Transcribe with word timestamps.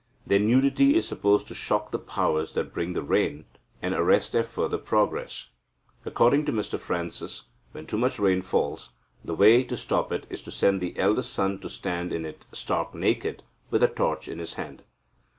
Their 0.25 0.39
nudity 0.39 0.95
is 0.95 1.07
supposed 1.07 1.47
to 1.47 1.53
shock 1.53 1.91
the 1.91 1.99
powers 1.99 2.55
that 2.55 2.73
bring 2.73 2.93
the 2.93 3.03
rain, 3.03 3.45
and 3.83 3.93
arrest 3.93 4.31
their 4.31 4.43
further 4.43 4.79
progress. 4.79 5.49
According 6.05 6.45
to 6.45 6.51
Mr 6.51 6.79
Francis, 6.79 7.43
when 7.73 7.85
too 7.85 7.99
much 7.99 8.17
rain 8.17 8.41
falls, 8.41 8.89
the 9.23 9.35
way 9.35 9.63
to 9.63 9.77
stop 9.77 10.11
it 10.11 10.25
is 10.27 10.41
to 10.41 10.51
send 10.51 10.81
the 10.81 10.97
eldest 10.97 11.31
son 11.31 11.59
to 11.59 11.69
stand 11.69 12.11
in 12.11 12.25
it 12.25 12.47
stark 12.51 12.95
naked, 12.95 13.43
with 13.69 13.83
a 13.83 13.87
torch 13.87 14.27
in 14.27 14.39
his 14.39 14.55
hand. 14.55 14.81